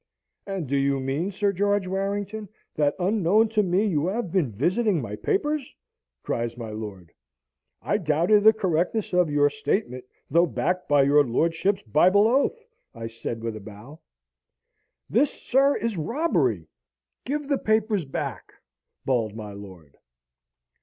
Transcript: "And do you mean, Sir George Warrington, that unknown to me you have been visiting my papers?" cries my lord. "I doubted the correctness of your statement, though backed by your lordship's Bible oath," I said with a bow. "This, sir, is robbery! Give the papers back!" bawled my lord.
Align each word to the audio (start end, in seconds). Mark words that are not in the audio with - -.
"And 0.47 0.65
do 0.65 0.75
you 0.75 0.99
mean, 0.99 1.29
Sir 1.29 1.53
George 1.53 1.85
Warrington, 1.85 2.49
that 2.73 2.95
unknown 2.97 3.49
to 3.49 3.61
me 3.61 3.85
you 3.85 4.07
have 4.07 4.31
been 4.31 4.51
visiting 4.51 4.99
my 4.99 5.15
papers?" 5.15 5.75
cries 6.23 6.57
my 6.57 6.71
lord. 6.71 7.11
"I 7.83 7.99
doubted 7.99 8.43
the 8.43 8.51
correctness 8.51 9.13
of 9.13 9.29
your 9.29 9.47
statement, 9.51 10.05
though 10.27 10.47
backed 10.47 10.89
by 10.89 11.03
your 11.03 11.23
lordship's 11.23 11.83
Bible 11.83 12.27
oath," 12.27 12.65
I 12.95 13.05
said 13.05 13.43
with 13.43 13.55
a 13.55 13.59
bow. 13.61 13.99
"This, 15.07 15.29
sir, 15.31 15.77
is 15.77 15.97
robbery! 15.97 16.65
Give 17.23 17.47
the 17.47 17.59
papers 17.59 18.03
back!" 18.03 18.53
bawled 19.05 19.35
my 19.35 19.51
lord. 19.53 19.99